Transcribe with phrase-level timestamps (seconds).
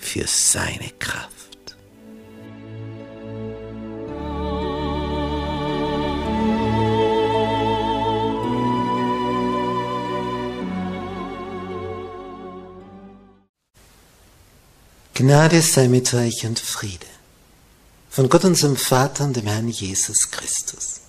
[0.00, 1.30] Für seine Kraft.
[15.14, 17.06] Gnade sei mit euch und Friede
[18.08, 21.02] von Gott unserem Vater und dem Herrn Jesus Christus.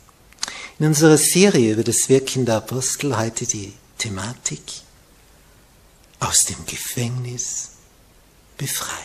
[0.78, 4.62] In unserer Serie über das Wirken der Apostel heute die Thematik
[6.20, 7.70] aus dem Gefängnis
[8.62, 8.98] befreit.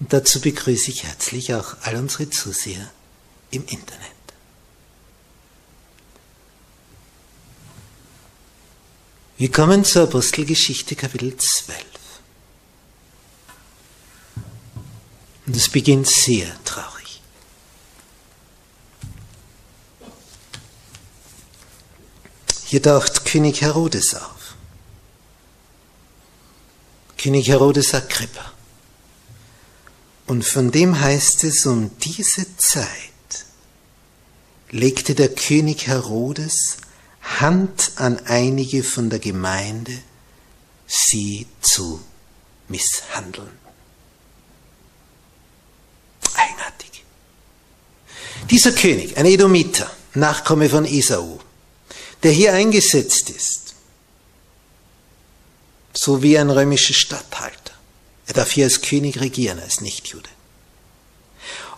[0.00, 2.90] Und dazu begrüße ich herzlich auch all unsere Zuseher
[3.50, 4.10] im Internet.
[9.36, 11.84] Wir kommen zur Apostelgeschichte Kapitel 12.
[15.46, 17.20] Und es beginnt sehr traurig.
[22.64, 24.33] Hier taucht König Herodes auf.
[27.24, 28.52] König Herodes Agrippa.
[30.26, 32.86] Und von dem heißt es, um diese Zeit
[34.68, 36.76] legte der König Herodes
[37.22, 39.98] Hand an einige von der Gemeinde,
[40.86, 42.04] sie zu
[42.68, 43.58] misshandeln.
[46.34, 47.04] Eigenartig.
[48.50, 51.40] Dieser König, ein Edomiter, Nachkomme von Esau,
[52.22, 53.63] der hier eingesetzt ist,
[55.94, 57.72] so wie ein römischer Statthalter.
[58.26, 60.28] Er darf hier als König regieren, als Nichtjude.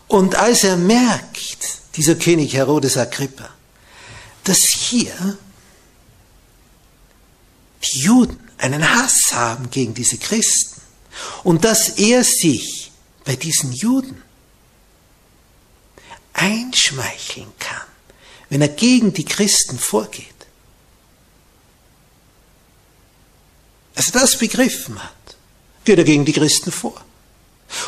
[0.08, 3.50] Und als er merkt, dieser König Herodes Agrippa,
[4.44, 5.38] dass hier
[7.84, 10.80] die Juden einen Hass haben gegen diese Christen
[11.42, 12.92] und dass er sich
[13.24, 14.22] bei diesen Juden
[16.32, 17.86] einschmeicheln kann,
[18.48, 20.35] wenn er gegen die Christen vorgeht,
[23.96, 25.36] Als er das begriffen hat,
[25.84, 27.04] geht er gegen die Christen vor.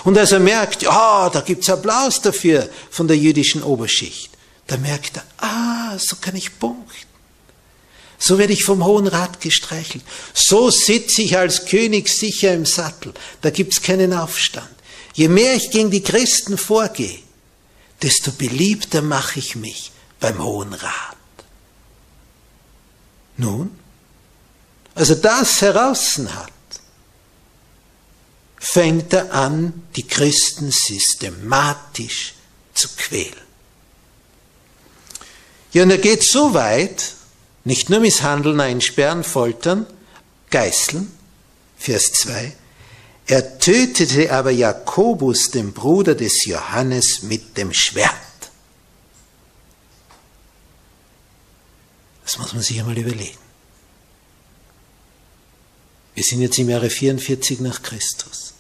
[0.05, 4.31] Und als er merkt, ja, da gibt's Applaus dafür von der jüdischen Oberschicht,
[4.67, 7.07] da merkt er, ah, so kann ich punkten.
[8.19, 10.05] So werde ich vom Hohen Rat gestreichelt.
[10.35, 13.15] So sitze ich als König sicher im Sattel.
[13.43, 14.69] Da gibt's keinen Aufstand.
[15.15, 17.21] Je mehr ich gegen die Christen vorgehe,
[18.03, 21.17] desto beliebter mache ich mich beim Hohen Rat.
[23.37, 23.79] Nun,
[24.99, 26.51] als er das heraus hat,
[28.57, 32.35] fängt er an, die Christen systematisch
[32.75, 33.47] zu quälen.
[35.73, 37.15] Ja, und er geht so weit,
[37.63, 39.87] nicht nur misshandeln, einsperren, foltern,
[40.51, 41.13] geißeln,
[41.77, 42.57] Vers 2,
[43.29, 48.11] er tötete aber Jakobus, den Bruder des Johannes, mit dem Schwert.
[52.25, 53.48] Das muss man sich einmal überlegen.
[56.19, 58.55] Wir sind jetzt im Jahre 44 nach Christus.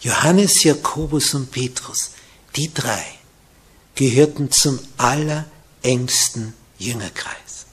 [0.00, 2.10] Johannes, Jakobus und Petrus,
[2.56, 3.04] die drei,
[3.94, 7.66] gehörten zum allerengsten Jüngerkreis.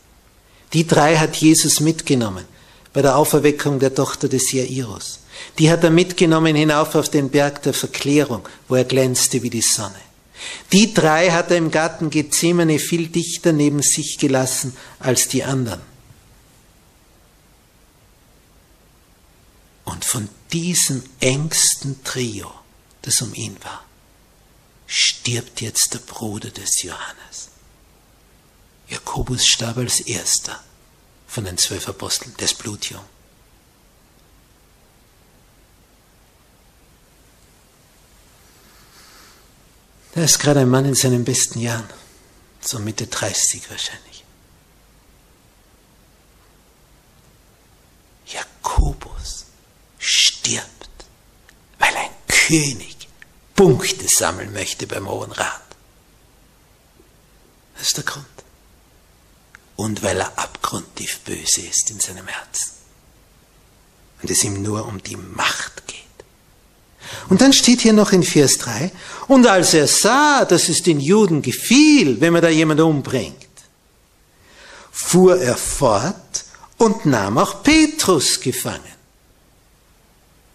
[0.74, 2.46] Die drei hat Jesus mitgenommen
[2.94, 5.22] bei der Auferweckung der Tochter des Jairus.
[5.58, 9.62] Die hat er mitgenommen hinauf auf den Berg der Verklärung, wo er glänzte wie die
[9.62, 10.07] Sonne.
[10.72, 15.82] Die drei hat er im Garten Gethsemane viel dichter neben sich gelassen als die anderen.
[19.86, 22.52] Und von diesem engsten Trio,
[23.02, 23.86] das um ihn war,
[24.86, 27.50] stirbt jetzt der Bruder des Johannes.
[28.90, 30.64] Jakobus starb als erster
[31.28, 33.04] von den zwölf Aposteln, des Blutjung.
[40.18, 41.88] Er ist gerade ein Mann in seinen besten Jahren,
[42.60, 44.26] so Mitte 30 wahrscheinlich.
[48.26, 49.46] Jakobus
[50.00, 51.06] stirbt,
[51.78, 53.08] weil ein König
[53.56, 55.62] Punkte sammeln möchte beim Hohen Rat.
[57.76, 58.26] Das ist der Grund.
[59.76, 62.72] Und weil er abgrundtief böse ist in seinem Herzen.
[64.24, 65.77] Und es ihm nur um die Macht
[67.30, 68.92] und dann steht hier noch in Vers 3,
[69.28, 73.36] und als er sah, dass es den Juden gefiel, wenn man da jemand umbringt,
[74.92, 76.46] fuhr er fort
[76.78, 78.98] und nahm auch Petrus gefangen.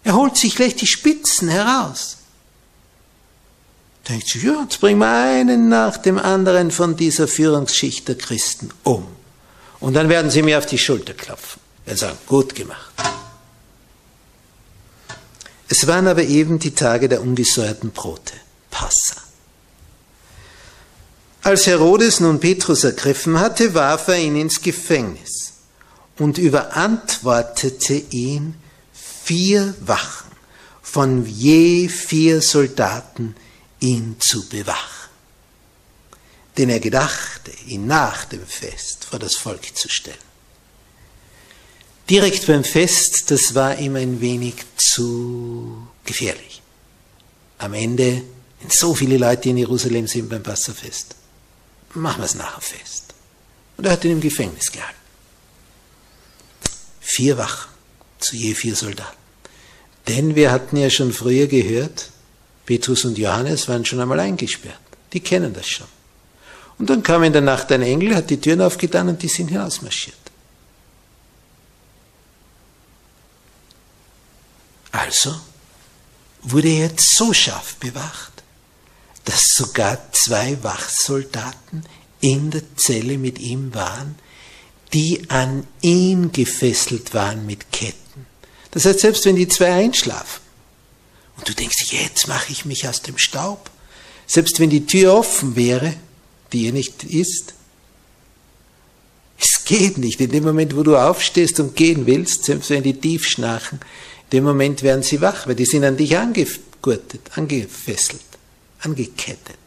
[0.03, 2.17] Er holt sich gleich die Spitzen heraus.
[4.09, 8.69] Denkt sich, ja, jetzt bringen wir einen nach dem anderen von dieser Führungsschicht der Christen
[8.83, 9.07] um.
[9.79, 11.61] Und dann werden sie mir auf die Schulter klopfen.
[11.85, 12.91] Er sagen, gut gemacht.
[15.75, 18.35] Es waren aber eben die Tage der ungesäuerten Brote,
[18.69, 19.19] Passa.
[21.41, 25.53] Als Herodes nun Petrus ergriffen hatte, warf er ihn ins Gefängnis
[26.19, 28.53] und überantwortete ihn
[28.93, 30.29] vier Wachen
[30.83, 33.35] von je vier Soldaten,
[33.79, 35.09] ihn zu bewachen.
[36.55, 40.32] Denn er gedachte, ihn nach dem Fest vor das Volk zu stellen.
[42.09, 46.61] Direkt beim Fest, das war ihm ein wenig zu gefährlich.
[47.59, 48.23] Am Ende,
[48.59, 51.15] wenn so viele Leute in Jerusalem sind beim Passafest,
[51.93, 53.13] machen wir es nachher fest.
[53.77, 54.97] Und er hat ihn im Gefängnis gehalten.
[56.99, 57.71] Vier Wachen
[58.19, 59.17] zu je vier Soldaten.
[60.07, 62.09] Denn wir hatten ja schon früher gehört,
[62.65, 64.79] Petrus und Johannes waren schon einmal eingesperrt.
[65.13, 65.87] Die kennen das schon.
[66.79, 69.49] Und dann kam in der Nacht ein Engel, hat die Türen aufgetan und die sind
[69.49, 70.22] hinausmarschiert.
[74.93, 75.35] Also
[76.43, 78.43] wurde er jetzt so scharf bewacht,
[79.25, 81.83] dass sogar zwei Wachsoldaten
[82.21, 84.15] in der Zelle mit ihm waren,
[84.93, 88.27] die an ihn gefesselt waren mit Ketten.
[88.71, 90.43] Das heißt, selbst wenn die zwei einschlafen,
[91.37, 93.71] und du denkst, jetzt mache ich mich aus dem Staub.
[94.27, 95.95] Selbst wenn die Tür offen wäre,
[96.51, 97.55] die ihr nicht ist.
[99.39, 100.21] Es geht nicht.
[100.21, 103.79] In dem Moment, wo du aufstehst und gehen willst, selbst wenn die tief schnarchen,
[104.33, 108.21] dem Moment werden sie wach, weil die sind an dich angegurtet, angefesselt,
[108.79, 109.57] angekettet.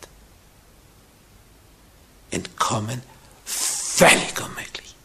[2.33, 3.01] Entkommen
[3.45, 4.97] völlig unmöglich.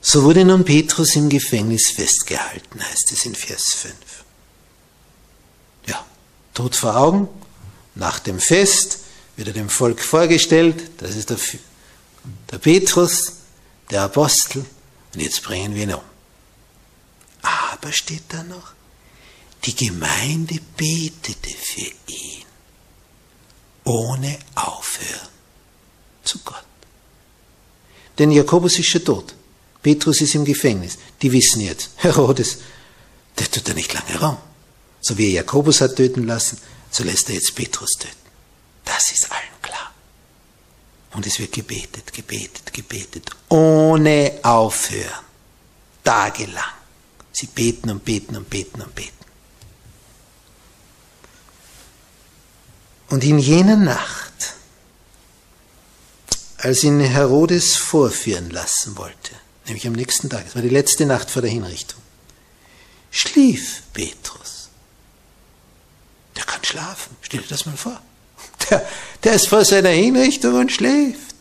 [0.00, 3.94] So wurde nun Petrus im Gefängnis festgehalten, heißt es in Vers 5.
[5.86, 6.04] Ja,
[6.52, 7.28] Tod vor Augen,
[7.94, 8.98] nach dem Fest
[9.36, 11.38] wird er dem Volk vorgestellt, das ist der,
[12.50, 13.39] der Petrus,
[13.90, 14.64] der Apostel,
[15.14, 16.00] und jetzt bringen wir ihn um.
[17.42, 18.72] Aber steht da noch,
[19.64, 22.44] die Gemeinde betete für ihn,
[23.84, 25.28] ohne Aufhören
[26.24, 26.64] zu Gott.
[28.18, 29.34] Denn Jakobus ist schon tot.
[29.82, 30.98] Petrus ist im Gefängnis.
[31.22, 32.58] Die wissen jetzt, Herodes,
[33.38, 34.36] der tut da nicht lange rum.
[35.00, 36.58] So wie er Jakobus hat töten lassen,
[36.90, 38.14] so lässt er jetzt Petrus töten.
[38.84, 39.59] Das ist allen.
[41.12, 45.24] Und es wird gebetet, gebetet, gebetet, ohne aufhören.
[46.04, 46.64] Tagelang.
[47.32, 49.20] Sie beten und beten und beten und beten.
[53.08, 54.54] Und in jener Nacht,
[56.58, 59.34] als ihn Herodes vorführen lassen wollte,
[59.66, 62.00] nämlich am nächsten Tag, es war die letzte Nacht vor der Hinrichtung,
[63.10, 64.68] schlief Petrus.
[66.36, 68.00] Der kann schlafen, stell dir das mal vor.
[68.70, 68.86] Der,
[69.24, 71.36] der ist vor seiner Hinrichtung und schläft.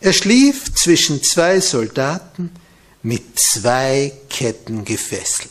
[0.00, 2.54] Er schlief zwischen zwei Soldaten
[3.02, 5.50] mit zwei Ketten gefesselt.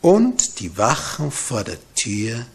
[0.00, 2.46] Und die Wachen vor der Tür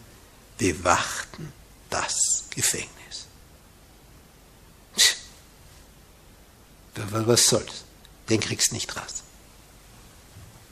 [0.58, 1.52] bewachten
[1.90, 3.26] das Gefängnis.
[6.96, 7.84] Was soll's?
[8.30, 9.24] Den kriegst du nicht raus.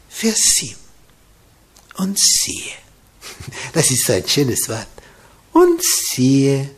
[0.10, 0.76] Vers 7.
[1.96, 2.74] Und siehe.
[3.74, 4.88] Das ist so ein schönes Wort.
[5.54, 6.70] Und siehe,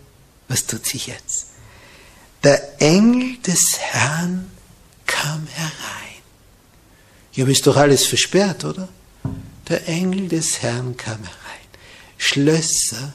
[0.48, 1.48] was tut sich jetzt?
[2.44, 4.50] Der Engel des Herrn
[5.06, 5.72] kam herein.
[7.38, 8.90] Aber ist doch alles versperrt, oder?
[9.70, 11.38] Der Engel des Herrn kam herein.
[12.18, 13.14] Schlösser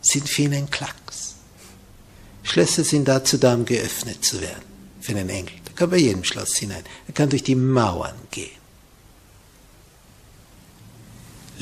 [0.00, 1.34] sind für ihn ein Klacks.
[2.42, 4.62] Schlösser sind dazu da, um geöffnet zu werden
[5.00, 5.54] für einen Engel.
[5.66, 6.84] Der kann bei jedem Schloss hinein.
[7.06, 8.63] Er kann durch die Mauern gehen.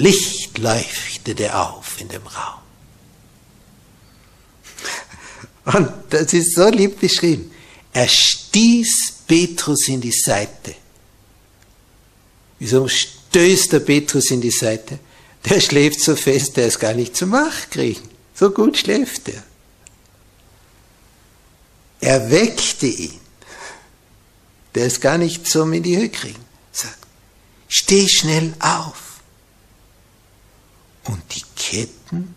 [0.03, 2.61] Licht leuchtete auf in dem Raum.
[5.65, 7.53] Und das ist so lieb beschrieben.
[7.93, 10.75] Er stieß Petrus in die Seite.
[12.59, 14.99] Wieso stößt der Petrus in die Seite?
[15.45, 18.09] Der schläft so fest, der ist gar nicht zum Wachkriegen.
[18.35, 19.43] So gut schläft er.
[22.01, 23.23] Er weckte ihn
[24.75, 26.43] der es gar nicht zum in die Höhe kriegen,
[26.73, 26.99] sagt,
[27.69, 29.12] steh schnell auf.
[31.05, 32.35] Und die Ketten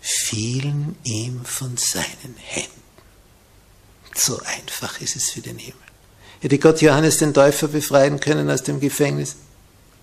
[0.00, 2.82] fielen ihm von seinen Händen.
[4.14, 5.78] So einfach ist es für den Himmel.
[6.40, 9.36] Hätte Gott Johannes den Täufer befreien können aus dem Gefängnis?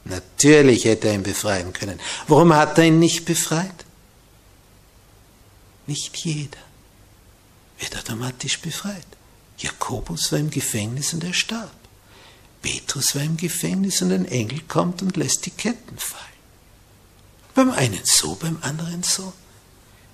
[0.04, 2.00] Natürlich hätte er ihn befreien können.
[2.28, 3.86] Warum hat er ihn nicht befreit?
[5.88, 6.58] Nicht jeder
[7.80, 9.06] wird automatisch befreit.
[9.58, 11.72] Jakobus war im Gefängnis und er starb.
[12.62, 16.35] Petrus war im Gefängnis und ein Engel kommt und lässt die Ketten fallen.
[17.56, 19.34] Beim einen so, beim anderen so.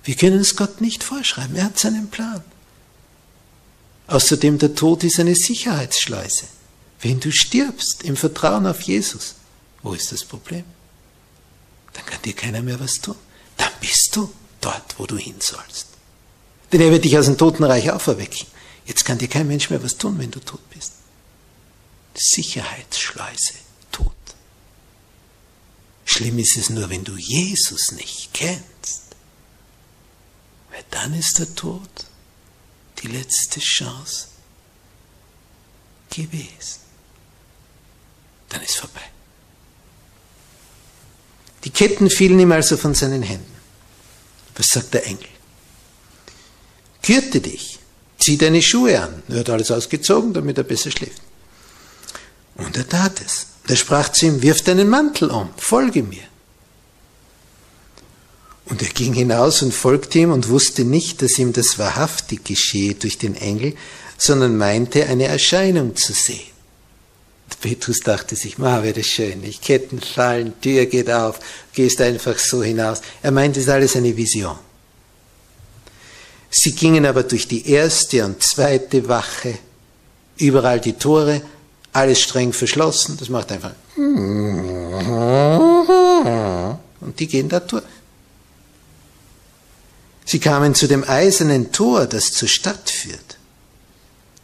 [0.04, 1.56] Wir können es Gott nicht vorschreiben.
[1.56, 2.42] Er hat seinen Plan.
[4.06, 6.44] Außerdem der Tod ist eine Sicherheitsschleuse.
[7.00, 9.34] Wenn du stirbst im Vertrauen auf Jesus,
[9.82, 10.64] wo ist das Problem?
[11.92, 13.16] Dann kann dir keiner mehr was tun.
[13.56, 15.88] Dann bist du dort, wo du hin sollst.
[16.72, 18.46] Denn er wird dich aus dem Totenreich auferwecken.
[18.86, 20.92] Jetzt kann dir kein Mensch mehr was tun, wenn du tot bist.
[22.14, 23.54] Sicherheitsschleuse.
[26.12, 29.02] Schlimm ist es nur, wenn du Jesus nicht kennst.
[30.70, 31.88] Weil dann ist der Tod
[32.98, 34.26] die letzte Chance
[36.10, 36.80] gewesen.
[38.50, 39.00] Dann ist vorbei.
[41.64, 43.56] Die Ketten fielen ihm also von seinen Händen.
[44.54, 45.30] Was sagt der Engel?
[47.00, 47.78] Gürte dich,
[48.18, 49.22] zieh deine Schuhe an.
[49.30, 51.22] Er hat alles ausgezogen, damit er besser schläft.
[52.56, 53.46] Und er tat es.
[53.72, 56.24] Er sprach zu ihm, wirf deinen Mantel um, folge mir.
[58.66, 62.92] Und er ging hinaus und folgte ihm und wusste nicht, dass ihm das wahrhaftig geschehe
[62.92, 63.74] durch den Engel,
[64.18, 66.52] sondern meinte, eine Erscheinung zu sehen.
[67.62, 71.40] Petrus dachte sich, ma, wäre das schön, ich Ketten fallen, Tür geht auf,
[71.72, 73.00] gehst einfach so hinaus.
[73.22, 74.58] Er meinte, es ist alles eine Vision.
[76.50, 79.56] Sie gingen aber durch die erste und zweite Wache,
[80.36, 81.40] überall die Tore,
[81.92, 83.72] alles streng verschlossen, das macht einfach
[87.02, 87.84] und die gehen da durch.
[90.24, 93.38] Sie kamen zu dem eisernen Tor, das zur Stadt führt.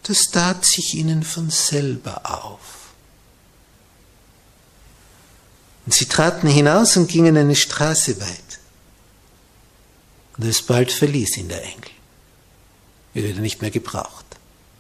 [0.03, 2.59] Das tat sich ihnen von selber auf.
[5.87, 8.59] Und sie traten hinaus und gingen eine Straße weit.
[10.37, 11.91] Und alsbald verließ ihn der Engel.
[13.15, 14.27] Er wird nicht mehr gebraucht.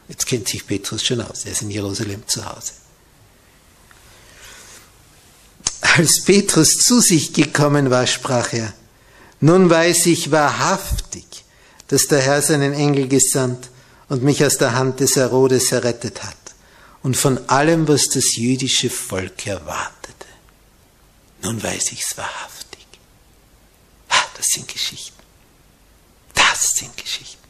[0.09, 1.45] Jetzt kennt sich Petrus schon aus.
[1.45, 2.73] Er ist in Jerusalem zu Hause.
[5.81, 8.73] Als Petrus zu sich gekommen war, sprach er,
[9.41, 11.45] nun weiß ich wahrhaftig,
[11.89, 13.71] dass der Herr seinen Engel gesandt
[14.09, 16.37] und mich aus der Hand des Herodes errettet hat
[17.03, 20.27] und von allem, was das jüdische Volk erwartete.
[21.43, 22.87] Nun weiß ich's wahrhaftig.
[24.09, 25.23] Ah, das sind Geschichten.
[26.35, 27.48] Das sind Geschichten.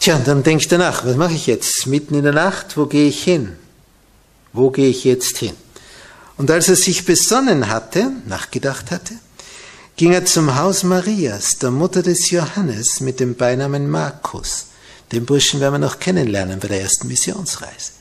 [0.00, 1.86] Tja, und dann denkst du nach, was mache ich jetzt?
[1.86, 3.56] Mitten in der Nacht, wo gehe ich hin?
[4.52, 5.54] Wo gehe ich jetzt hin?
[6.36, 9.14] Und als er sich besonnen hatte, nachgedacht hatte,
[9.96, 14.66] ging er zum Haus Marias, der Mutter des Johannes, mit dem Beinamen Markus.
[15.10, 17.92] Den Burschen werden wir noch kennenlernen bei der ersten Missionsreise.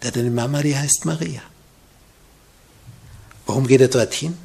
[0.00, 1.42] Der hat eine Mama, die heißt Maria.
[3.46, 4.38] Warum geht er dorthin?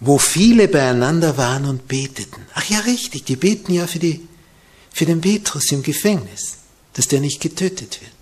[0.00, 2.42] Wo viele beieinander waren und beteten.
[2.54, 4.27] Ach ja, richtig, die beten ja für, die,
[4.92, 6.58] für den Petrus im Gefängnis,
[6.94, 8.12] dass der nicht getötet wird.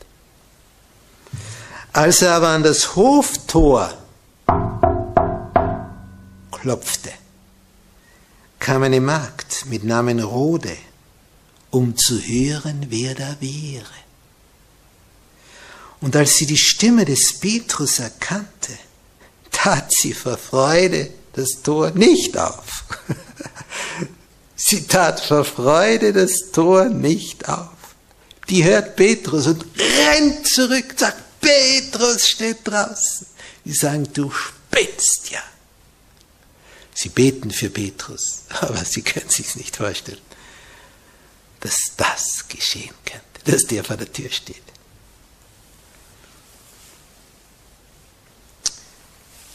[1.93, 3.93] Als er aber an das Hoftor
[6.51, 7.11] klopfte,
[8.59, 10.77] kam eine Magd mit Namen Rode,
[11.71, 13.87] um zu hören, wer da wäre.
[16.01, 18.73] Und als sie die Stimme des Petrus erkannte,
[19.51, 22.85] tat sie vor Freude das Tor nicht auf.
[24.67, 27.71] sie tat vor Freude das Tor nicht auf.
[28.49, 33.27] Die hört Petrus und rennt zurück, sagt, Petrus steht draußen.
[33.65, 35.43] Die sagen, du spinnst ja.
[36.95, 40.21] Sie beten für Petrus, aber sie können sich nicht vorstellen,
[41.61, 44.63] dass das geschehen könnte, dass der vor der Tür steht.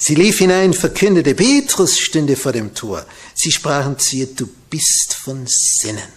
[0.04, 3.06] Sie lief hinein, verkündete, Petrus stünde vor dem Tor.
[3.36, 6.12] Sie sprachen zu ihr, du bist von Sinnen.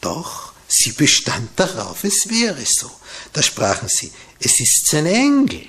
[0.00, 2.90] Doch sie bestand darauf, es wäre so.
[3.32, 4.10] Da sprachen sie,
[4.40, 5.64] es ist sein Engel.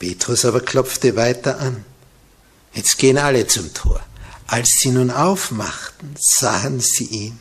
[0.00, 1.84] Petrus aber klopfte weiter an.
[2.74, 4.04] Jetzt gehen alle zum Tor.
[4.48, 7.40] Als sie nun aufmachten, sahen sie ihn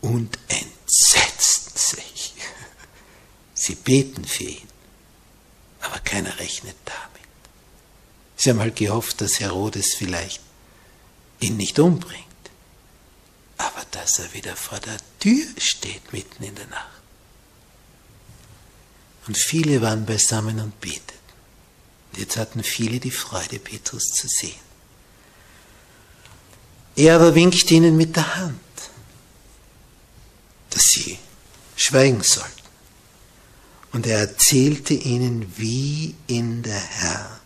[0.00, 2.34] und entsetzten sich.
[3.54, 4.68] Sie beten für ihn,
[5.80, 7.01] aber keiner rechnet damit.
[8.42, 10.40] Sie haben halt gehofft, dass Herodes vielleicht
[11.38, 12.26] ihn nicht umbringt,
[13.56, 17.02] aber dass er wieder vor der Tür steht mitten in der Nacht.
[19.28, 21.12] Und viele waren beisammen und beteten.
[22.10, 24.58] Und jetzt hatten viele die Freude, Petrus zu sehen.
[26.96, 28.58] Er aber winkt ihnen mit der Hand,
[30.70, 31.16] dass sie
[31.76, 32.50] schweigen sollten.
[33.92, 37.41] Und er erzählte ihnen, wie ihn der Herr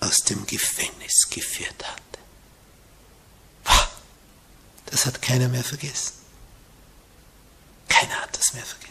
[0.00, 2.02] aus dem Gefängnis geführt hatte.
[4.86, 6.12] Das hat keiner mehr vergessen.
[7.88, 8.88] Keiner hat das mehr vergessen.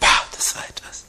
[0.00, 1.04] Das war etwas.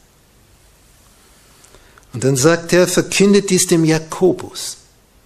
[2.14, 4.78] Und dann sagt er, verkündet dies dem Jakobus.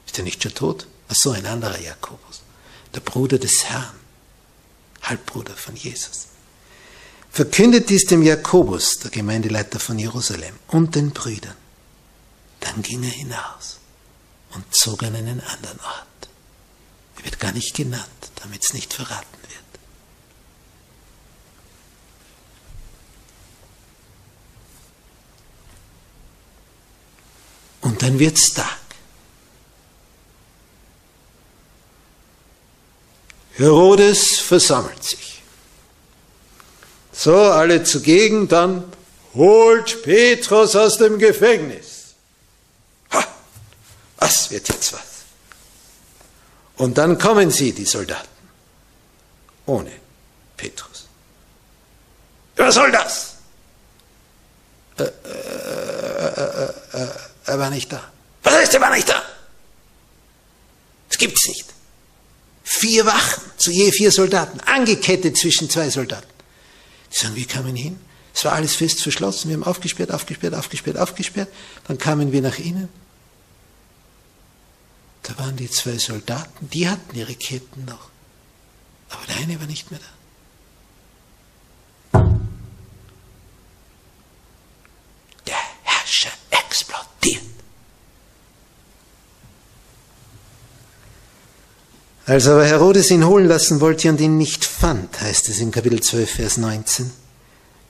[0.06, 0.88] Ist er nicht schon tot?
[1.10, 2.42] Ach so, ein anderer Jakobus.
[2.96, 4.00] Der Bruder des Herrn.
[5.04, 6.28] Halbbruder von Jesus.
[7.32, 11.56] Verkündet dies dem Jakobus, der Gemeindeleiter von Jerusalem, und den Brüdern.
[12.70, 13.80] Dann ging er hinaus
[14.52, 16.30] und zog an einen anderen Ort.
[17.18, 19.64] Er wird gar nicht genannt, damit es nicht verraten wird.
[27.82, 28.78] Und dann wird es Tag.
[33.54, 35.42] Herodes versammelt sich.
[37.12, 38.84] So, alle zugegen, dann
[39.34, 41.89] holt Petrus aus dem Gefängnis.
[44.50, 45.02] Wird jetzt was?
[46.78, 48.28] Und dann kommen sie, die Soldaten,
[49.66, 49.92] ohne
[50.56, 51.08] Petrus.
[52.56, 53.36] Was soll das?
[54.98, 55.14] Äh, äh,
[56.94, 57.08] äh,
[57.46, 58.12] er war nicht da.
[58.44, 59.22] Was heißt, er war nicht da?
[61.08, 61.66] Das gibt's nicht.
[62.64, 66.28] Vier Wachen, zu je vier Soldaten, angekettet zwischen zwei Soldaten.
[67.12, 68.00] Die sagen, wie kamen wir hin?
[68.34, 69.50] Es war alles fest verschlossen.
[69.50, 71.50] Wir haben aufgesperrt, aufgesperrt, aufgesperrt, aufgesperrt.
[71.88, 72.90] Dann kamen wir nach innen.
[75.30, 78.10] Da waren die zwei Soldaten, die hatten ihre Ketten noch.
[79.10, 80.08] Aber der eine war nicht mehr da.
[85.46, 87.44] Der Herrscher explodiert.
[92.26, 96.02] Als aber Herodes ihn holen lassen wollte und ihn nicht fand, heißt es in Kapitel
[96.02, 97.12] 12, Vers 19,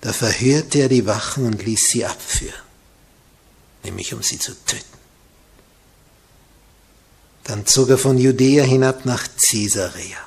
[0.02, 2.54] da verhörte er die Wachen und ließ sie abführen,
[3.84, 4.99] nämlich um sie zu töten.
[7.50, 10.20] Dann zog er von Judäa hinab nach Caesarea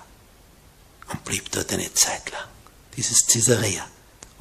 [1.08, 2.48] und blieb dort eine Zeit lang.
[2.96, 3.87] Dieses Caesarea,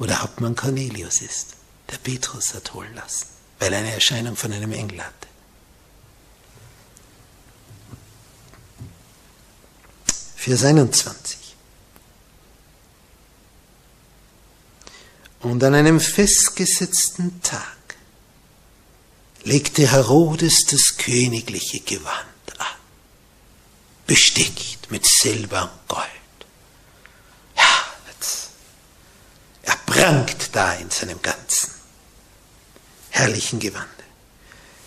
[0.00, 1.54] wo der Hauptmann Cornelius ist,
[1.88, 3.26] der Petrus hat holen lassen,
[3.60, 5.28] weil er eine Erscheinung von einem Engel hatte.
[10.34, 11.38] Vers 21.
[15.42, 17.94] Und an einem festgesetzten Tag
[19.44, 22.32] legte Herodes das königliche Gewand an,
[24.06, 26.06] bestickt mit Silber und Gold.
[27.56, 27.84] Ja,
[29.62, 31.70] er prangt da in seinem ganzen
[33.10, 33.88] herrlichen Gewande.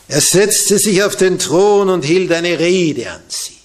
[0.07, 3.57] Er setzte sich auf den Thron und hielt eine Rede an sie.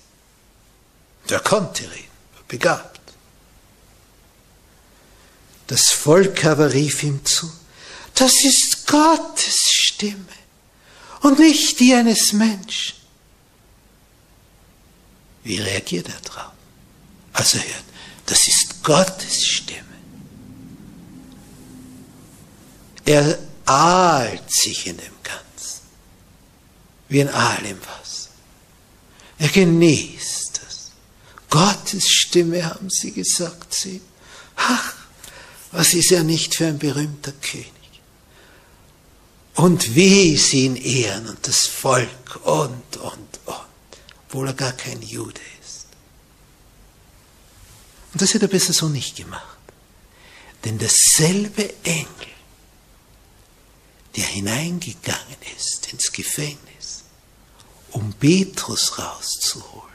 [1.29, 2.09] Der konnte reden,
[2.49, 3.01] begabt.
[5.67, 7.51] Das Volk aber rief ihm zu,
[8.15, 10.17] das ist Gottes Stimme
[11.23, 13.00] und nicht die eines Menschen.
[15.45, 16.53] Wie reagiert er darauf?
[17.33, 17.85] Als er hört,
[18.27, 19.81] das ist Gottes Stimme.
[23.05, 25.81] Er ahlt sich in dem Ganzen,
[27.09, 28.31] wie ein Aal im Wasser.
[29.39, 30.51] Er genießt
[31.51, 34.01] Gottes Stimme, haben sie gesagt, sie.
[34.57, 34.95] Ach,
[35.73, 37.67] was ist er nicht für ein berühmter König?
[39.57, 43.70] Und wie sie ihn ehren und das Volk und, und, und,
[44.31, 45.87] obwohl er gar kein Jude ist.
[48.13, 49.59] Und das hätte er besser so nicht gemacht.
[50.65, 52.07] Denn dasselbe Engel,
[54.15, 57.05] der hineingegangen ist ins Gefängnis,
[57.91, 59.91] um Petrus rauszuholen,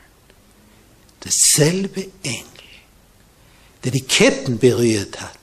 [1.22, 2.46] Dasselbe Engel,
[3.84, 5.40] der die Ketten berührt hat,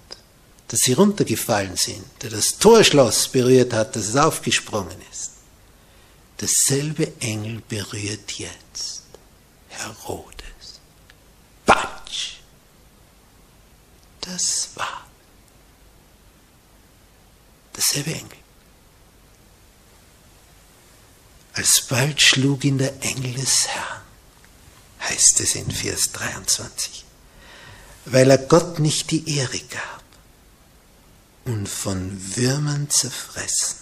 [0.68, 5.32] dass sie runtergefallen sind, der das Torschloss berührt hat, dass es aufgesprungen ist.
[6.42, 9.05] Dasselbe Engel berührt jetzt
[9.68, 10.81] Herodes.
[11.64, 12.38] Batsch!
[14.20, 15.07] Das war
[17.74, 18.38] dasselbe Engel.
[21.55, 24.02] Alsbald schlug ihn der Engel des Herrn
[24.98, 27.05] heißt es in Vers 23,
[28.07, 30.02] weil er Gott nicht die Ehre gab
[31.44, 33.82] und von Würmern zerfressen,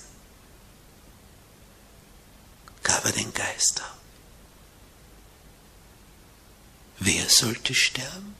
[2.82, 4.00] gab er den Geist auf.
[6.98, 8.34] Wer sollte sterben?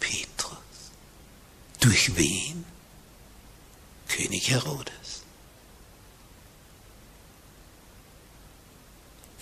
[0.00, 0.58] Petrus.
[1.80, 2.64] Durch wen?
[4.08, 5.22] König Herodes.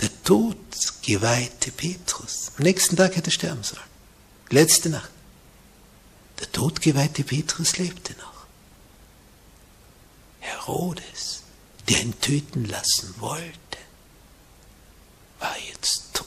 [0.01, 0.57] Der Tod
[1.03, 2.53] geweihte Petrus.
[2.57, 3.83] Am nächsten Tag hätte er sterben sollen.
[4.51, 5.11] Letzte Nacht.
[6.41, 8.47] Der todgeweihte Petrus lebte noch.
[10.41, 11.43] Herodes,
[11.89, 13.79] der ihn töten lassen wollte,
[15.39, 16.27] war jetzt tot.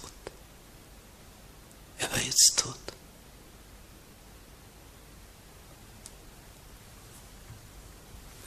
[1.97, 2.75] Er war jetzt tot.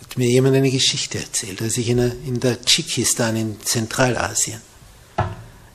[0.01, 4.61] Hat mir jemand eine Geschichte erzählt, als ich in der, in der Tschikistan in Zentralasien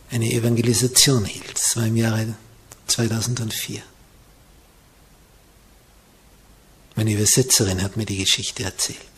[0.10, 1.56] eine Evangelisation hielt.
[1.56, 2.36] Das war im Jahre
[2.88, 3.82] 2004.
[6.96, 9.17] Meine Übersetzerin hat mir die Geschichte erzählt.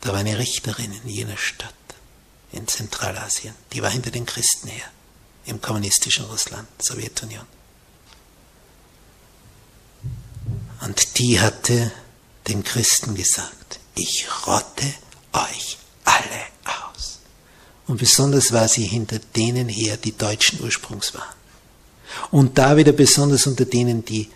[0.00, 1.74] Da war eine Richterin in jener Stadt
[2.52, 4.86] in Zentralasien, die war hinter den Christen her,
[5.46, 7.46] im kommunistischen Russland, Sowjetunion.
[10.80, 11.92] Und die hatte
[12.48, 14.92] den Christen gesagt, ich rotte
[15.32, 17.20] euch alle aus.
[17.86, 21.34] Und besonders war sie hinter denen her, die deutschen Ursprungs waren.
[22.30, 24.30] Und da wieder besonders unter denen, die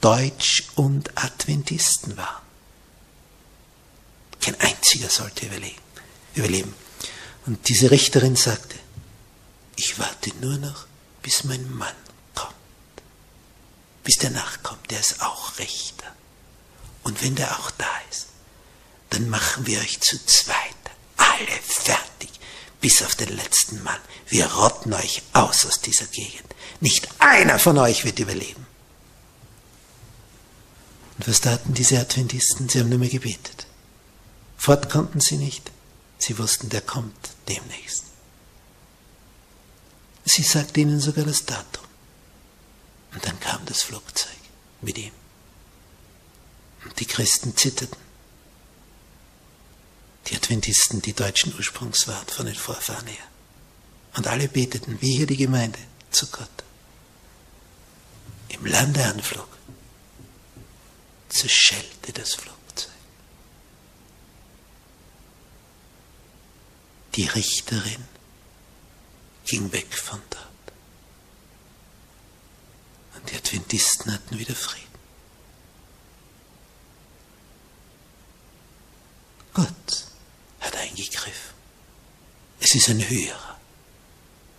[0.00, 2.45] Deutsch und Adventisten waren.
[4.46, 5.44] Kein einziger sollte
[6.36, 6.72] überleben.
[7.46, 8.76] Und diese Richterin sagte,
[9.74, 10.86] ich warte nur noch,
[11.20, 11.96] bis mein Mann
[12.32, 12.54] kommt.
[14.04, 16.06] Bis der nachkommt, der ist auch Richter.
[17.02, 18.28] Und wenn der auch da ist,
[19.10, 20.56] dann machen wir euch zu zweit
[21.16, 22.30] alle fertig,
[22.80, 24.00] bis auf den letzten Mann.
[24.28, 26.54] Wir rotten euch aus aus dieser Gegend.
[26.80, 28.64] Nicht einer von euch wird überleben.
[31.18, 32.68] Und was taten diese Adventisten?
[32.68, 33.65] Sie haben nur mehr gebetet.
[34.56, 35.70] Fort konnten sie nicht.
[36.18, 38.04] Sie wussten, der kommt demnächst.
[40.24, 41.84] Sie sagte ihnen sogar das Datum.
[43.12, 44.36] Und dann kam das Flugzeug
[44.80, 45.12] mit ihm.
[46.84, 47.98] Und die Christen zitterten.
[50.26, 53.24] Die Adventisten, die deutschen Ursprungs waren von den Vorfahren her.
[54.16, 55.78] Und alle beteten, wie hier die Gemeinde,
[56.10, 56.48] zu Gott.
[58.48, 59.48] Im Landeanflug
[61.28, 62.55] zerschellte das Flugzeug.
[67.16, 68.04] Die Richterin
[69.46, 70.44] ging weg von dort.
[73.14, 74.86] Und die Adventisten hatten wieder Frieden.
[79.54, 80.06] Gott
[80.60, 81.56] hat eingegriffen.
[82.60, 83.58] Es ist ein Höherer,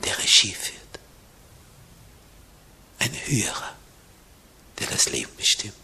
[0.03, 0.99] der Regie führt.
[2.97, 3.75] Ein Höherer,
[4.79, 5.75] der das Leben bestimmt.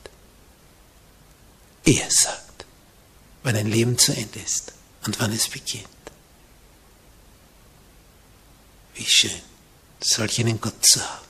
[1.86, 2.66] Er sagt,
[3.44, 4.74] wann ein Leben zu Ende ist
[5.06, 5.88] und wann es beginnt.
[8.96, 9.42] Wie schön,
[10.00, 11.26] solch einen Gott zu haben,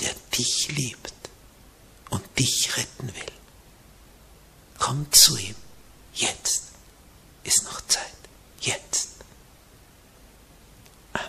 [0.00, 1.12] der dich liebt
[2.10, 3.32] und dich retten will.
[4.78, 5.54] Komm zu ihm.
[6.14, 6.64] Jetzt
[7.44, 8.02] ist noch Zeit.
[8.60, 9.08] Jetzt.
[11.12, 11.28] Amen.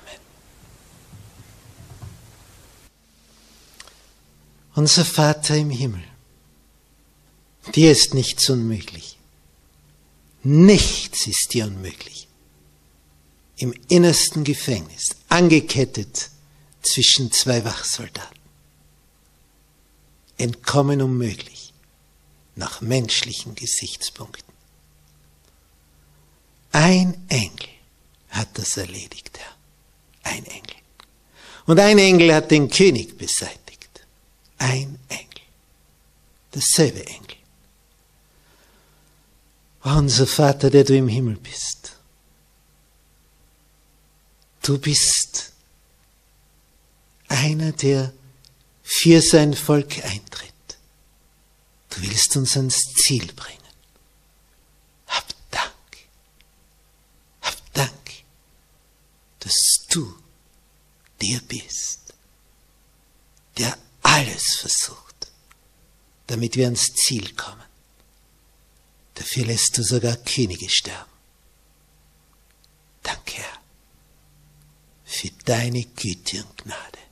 [4.75, 6.03] Unser Vater im Himmel,
[7.73, 9.17] dir ist nichts unmöglich.
[10.43, 12.22] Nichts ist dir unmöglich.
[13.63, 16.29] Im innersten Gefängnis, angekettet
[16.81, 18.37] zwischen zwei Wachsoldaten.
[20.37, 21.71] Entkommen unmöglich,
[22.57, 24.53] nach menschlichen Gesichtspunkten.
[26.73, 27.69] Ein Engel
[28.31, 30.33] hat das erledigt, Herr.
[30.33, 30.75] Ein Engel.
[31.65, 34.05] Und ein Engel hat den König beseitigt.
[34.57, 35.45] Ein Engel.
[36.51, 37.37] Dasselbe Engel.
[39.83, 41.93] unser Vater, der du im Himmel bist.
[44.63, 45.53] Du bist
[47.27, 48.11] einer, der
[48.81, 50.51] für sein Volk eintritt.
[51.91, 53.63] Du willst uns ans Ziel bringen.
[59.43, 60.15] dass du
[61.21, 62.13] der bist,
[63.57, 65.31] der alles versucht,
[66.27, 67.63] damit wir ans Ziel kommen.
[69.15, 71.11] Dafür lässt du sogar Könige sterben.
[73.03, 73.61] Danke, Herr,
[75.13, 77.02] für deine Güte und Gnade.